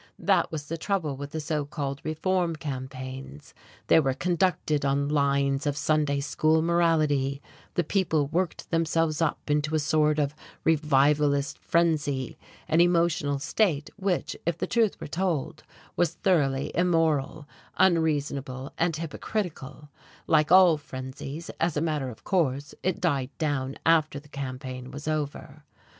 That 0.17 0.51
was 0.51 0.65
the 0.67 0.79
trouble 0.79 1.15
with 1.15 1.29
the 1.29 1.39
so 1.39 1.63
called 1.63 2.01
"reform" 2.03 2.55
campaigns, 2.55 3.53
they 3.85 3.99
were 3.99 4.15
conducted 4.15 4.83
on 4.83 5.09
lines 5.09 5.67
of 5.67 5.77
Sunday 5.77 6.19
school 6.21 6.63
morality; 6.63 7.39
the 7.75 7.83
people 7.83 8.25
worked 8.25 8.71
themselves 8.71 9.21
up 9.21 9.37
into 9.47 9.75
a 9.75 9.77
sort 9.79 10.17
of 10.17 10.33
revivalist 10.63 11.59
frenzy, 11.59 12.35
an 12.67 12.81
emotional 12.81 13.37
state 13.37 13.91
which, 13.95 14.35
if 14.43 14.57
the 14.57 14.65
truth 14.65 14.99
were 14.99 15.05
told, 15.05 15.61
was 15.95 16.15
thoroughly 16.15 16.71
immoral, 16.73 17.47
unreasonable 17.77 18.73
and 18.79 18.95
hypocritical: 18.95 19.89
like 20.25 20.51
all 20.51 20.77
frenzies, 20.77 21.51
as 21.59 21.77
a 21.77 21.79
matter 21.81 22.09
of 22.09 22.23
course 22.23 22.73
it 22.81 22.99
died 23.01 23.29
down 23.37 23.77
after 23.85 24.19
the 24.19 24.29
campaign 24.29 24.89
was 24.89 25.07
over. 25.07 25.63